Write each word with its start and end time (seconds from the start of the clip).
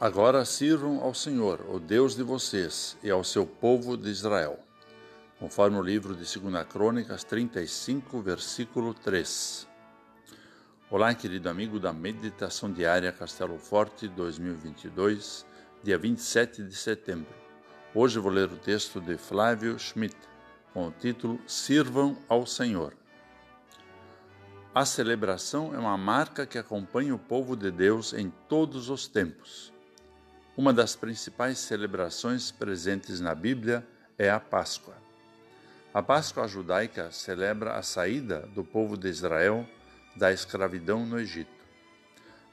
Agora 0.00 0.44
sirvam 0.44 1.00
ao 1.00 1.14
Senhor, 1.14 1.64
o 1.70 1.78
Deus 1.78 2.16
de 2.16 2.24
vocês, 2.24 2.98
e 3.00 3.08
ao 3.08 3.22
seu 3.22 3.46
povo 3.46 3.96
de 3.96 4.10
Israel, 4.10 4.58
conforme 5.38 5.78
o 5.78 5.82
livro 5.82 6.16
de 6.16 6.24
2 6.40 6.66
Crônicas 6.66 7.22
35, 7.22 8.20
versículo 8.20 8.92
3. 8.92 9.68
Olá, 10.90 11.14
querido 11.14 11.48
amigo 11.48 11.78
da 11.78 11.92
Meditação 11.92 12.72
Diária 12.72 13.12
Castelo 13.12 13.56
Forte 13.56 14.08
2022, 14.08 15.46
dia 15.84 15.96
27 15.96 16.64
de 16.64 16.74
setembro. 16.74 17.32
Hoje 17.94 18.18
vou 18.18 18.32
ler 18.32 18.50
o 18.50 18.56
texto 18.56 19.00
de 19.00 19.16
Flávio 19.16 19.78
Schmidt, 19.78 20.16
com 20.72 20.88
o 20.88 20.90
título 20.90 21.38
Sirvam 21.46 22.18
ao 22.28 22.44
Senhor. 22.44 22.96
A 24.74 24.84
celebração 24.84 25.72
é 25.72 25.78
uma 25.78 25.96
marca 25.96 26.44
que 26.44 26.58
acompanha 26.58 27.14
o 27.14 27.18
povo 27.18 27.54
de 27.54 27.70
Deus 27.70 28.12
em 28.12 28.28
todos 28.48 28.90
os 28.90 29.06
tempos. 29.06 29.72
Uma 30.56 30.72
das 30.72 30.94
principais 30.94 31.58
celebrações 31.58 32.52
presentes 32.52 33.18
na 33.18 33.34
Bíblia 33.34 33.84
é 34.16 34.30
a 34.30 34.38
Páscoa. 34.38 34.94
A 35.92 36.00
Páscoa 36.00 36.46
judaica 36.46 37.10
celebra 37.10 37.74
a 37.74 37.82
saída 37.82 38.48
do 38.54 38.62
povo 38.62 38.96
de 38.96 39.08
Israel 39.08 39.66
da 40.14 40.32
escravidão 40.32 41.04
no 41.04 41.18
Egito. 41.18 41.50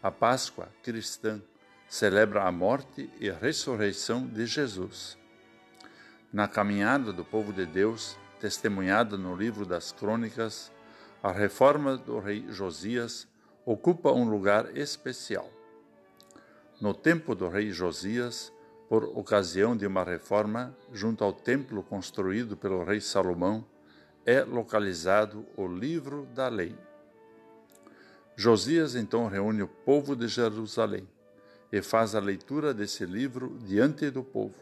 A 0.02 0.09
Páscoa 0.09 0.67
cristã 0.81 1.39
celebra 1.88 2.44
a 2.44 2.52
morte 2.52 3.08
e 3.20 3.30
a 3.30 3.35
ressurreição 3.35 4.25
de 4.25 4.47
Jesus. 4.47 5.16
Na 6.33 6.47
caminhada 6.47 7.13
do 7.13 7.23
povo 7.23 7.53
de 7.53 7.67
Deus, 7.67 8.17
testemunhada 8.39 9.16
no 9.16 9.36
livro 9.36 9.63
das 9.63 9.91
Crônicas, 9.91 10.72
a 11.22 11.31
reforma 11.31 11.97
do 11.97 12.17
rei 12.17 12.47
Josias 12.49 13.27
ocupa 13.63 14.11
um 14.11 14.27
lugar 14.27 14.75
especial. 14.75 15.60
No 16.81 16.95
tempo 16.95 17.35
do 17.35 17.48
rei 17.48 17.70
Josias, 17.70 18.52
por 18.89 19.03
ocasião 19.03 19.77
de 19.77 19.85
uma 19.85 20.03
reforma, 20.03 20.75
junto 20.92 21.23
ao 21.23 21.31
templo 21.31 21.83
construído 21.83 22.58
pelo 22.58 22.83
rei 22.83 23.00
Salomão, 23.00 23.64
é 24.25 24.42
localizado 24.42 25.45
o 25.55 25.67
livro 25.67 26.28
da 26.33 26.47
lei. 26.47 26.75
Josias 28.36 28.95
então 28.95 29.28
reúne 29.28 29.61
o 29.61 29.67
povo 29.67 30.16
de 30.16 30.28
Jerusalém 30.28 31.08
e 31.72 31.83
faz 31.83 32.16
a 32.16 32.20
leitura 32.20 32.73
desse 32.73 33.05
livro 33.05 33.59
diante 33.61 34.09
do 34.09 34.23
povo. 34.23 34.55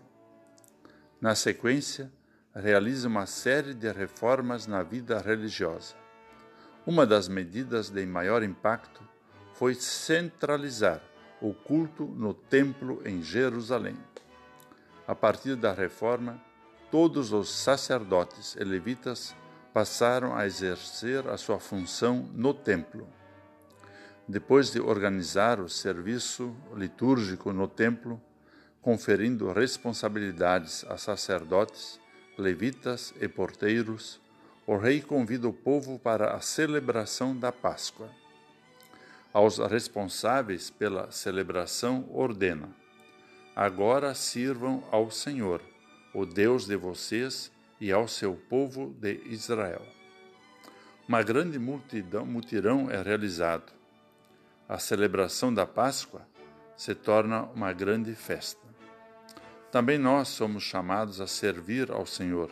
Na 1.21 1.35
sequência, 1.35 2.11
realiza 2.53 3.07
uma 3.07 3.25
série 3.27 3.73
de 3.73 3.89
reformas 3.93 4.67
na 4.67 4.83
vida 4.83 5.19
religiosa. 5.19 5.95
Uma 6.85 7.07
das 7.07 7.29
medidas 7.29 7.89
de 7.89 8.05
maior 8.05 8.43
impacto 8.43 9.01
foi 9.53 9.73
centralizar 9.73 11.08
o 11.41 11.53
culto 11.53 12.05
no 12.05 12.33
templo 12.33 13.01
em 13.05 13.21
Jerusalém. 13.21 13.97
A 15.07 15.15
partir 15.15 15.55
da 15.55 15.73
reforma, 15.73 16.39
todos 16.91 17.31
os 17.31 17.49
sacerdotes 17.49 18.55
e 18.55 18.63
levitas 18.63 19.35
passaram 19.73 20.35
a 20.35 20.45
exercer 20.45 21.27
a 21.27 21.37
sua 21.37 21.59
função 21.59 22.29
no 22.33 22.53
templo. 22.53 23.07
Depois 24.27 24.71
de 24.71 24.79
organizar 24.79 25.59
o 25.59 25.69
serviço 25.69 26.55
litúrgico 26.75 27.51
no 27.51 27.67
templo, 27.67 28.21
conferindo 28.81 29.51
responsabilidades 29.51 30.85
a 30.87 30.97
sacerdotes, 30.97 31.99
levitas 32.37 33.13
e 33.19 33.27
porteiros, 33.27 34.21
o 34.67 34.77
rei 34.77 35.01
convida 35.01 35.47
o 35.47 35.53
povo 35.53 35.97
para 35.97 36.35
a 36.35 36.41
celebração 36.41 37.35
da 37.35 37.51
Páscoa 37.51 38.09
aos 39.33 39.57
responsáveis 39.57 40.69
pela 40.69 41.11
celebração, 41.11 42.07
ordena: 42.11 42.69
Agora 43.55 44.13
sirvam 44.15 44.83
ao 44.91 45.11
Senhor, 45.11 45.61
o 46.13 46.25
Deus 46.25 46.65
de 46.65 46.75
vocês, 46.75 47.51
e 47.79 47.91
ao 47.91 48.07
seu 48.07 48.35
povo 48.35 48.93
de 48.99 49.21
Israel. 49.25 49.81
Uma 51.07 51.23
grande 51.23 51.57
multidão, 51.57 52.25
mutirão 52.25 52.91
é 52.91 53.01
realizado. 53.01 53.71
A 54.67 54.77
celebração 54.77 55.53
da 55.53 55.65
Páscoa 55.65 56.21
se 56.75 56.93
torna 56.93 57.43
uma 57.43 57.73
grande 57.73 58.13
festa. 58.13 58.61
Também 59.71 59.97
nós 59.97 60.27
somos 60.27 60.63
chamados 60.63 61.21
a 61.21 61.27
servir 61.27 61.91
ao 61.91 62.05
Senhor, 62.05 62.51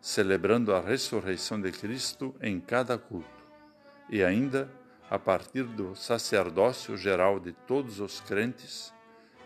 celebrando 0.00 0.74
a 0.74 0.80
ressurreição 0.80 1.60
de 1.60 1.72
Cristo 1.72 2.34
em 2.40 2.60
cada 2.60 2.96
culto. 2.96 3.28
E 4.08 4.22
ainda 4.22 4.70
a 5.08 5.18
partir 5.18 5.62
do 5.62 5.94
sacerdócio 5.94 6.96
geral 6.96 7.38
de 7.38 7.52
todos 7.52 8.00
os 8.00 8.20
crentes, 8.20 8.92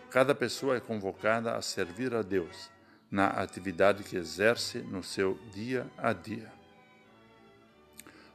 cada 0.09 0.33
pessoa 0.33 0.75
é 0.75 0.79
convocada 0.79 1.55
a 1.55 1.61
servir 1.61 2.15
a 2.15 2.23
Deus 2.23 2.71
na 3.09 3.27
atividade 3.27 4.03
que 4.03 4.15
exerce 4.15 4.79
no 4.79 5.03
seu 5.03 5.37
dia 5.53 5.85
a 5.97 6.13
dia. 6.13 6.51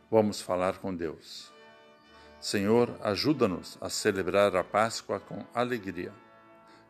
Vamos 0.08 0.40
falar 0.40 0.78
com 0.78 0.94
Deus. 0.94 1.52
Senhor, 2.38 2.96
ajuda-nos 3.02 3.76
a 3.80 3.88
celebrar 3.88 4.54
a 4.54 4.62
Páscoa 4.62 5.18
com 5.18 5.44
alegria, 5.52 6.12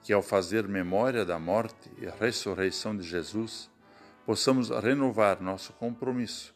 que 0.03 0.12
ao 0.12 0.20
fazer 0.20 0.68
memória 0.68 1.24
da 1.24 1.38
morte 1.38 1.91
e 1.97 2.06
ressurreição 2.06 2.94
de 2.94 3.04
Jesus, 3.04 3.70
possamos 4.26 4.68
renovar 4.68 5.41
nosso 5.41 5.72
compromisso 5.72 6.54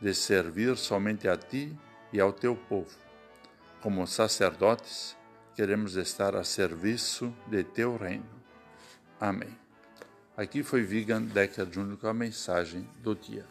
de 0.00 0.12
servir 0.12 0.76
somente 0.76 1.28
a 1.28 1.36
Ti 1.36 1.74
e 2.12 2.20
ao 2.20 2.32
Teu 2.32 2.54
povo 2.54 3.11
como 3.82 4.06
sacerdotes, 4.06 5.16
queremos 5.56 5.96
estar 5.96 6.36
a 6.36 6.44
serviço 6.44 7.34
de 7.48 7.64
teu 7.64 7.96
reino. 7.96 8.30
Amém. 9.20 9.58
Aqui 10.36 10.62
foi 10.62 10.82
Vigan 10.82 11.22
Decker 11.22 11.68
Júnior 11.70 11.98
com 11.98 12.06
a 12.06 12.14
mensagem 12.14 12.88
do 13.02 13.14
dia. 13.14 13.44